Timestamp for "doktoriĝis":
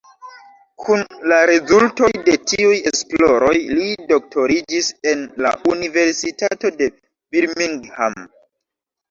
4.13-4.89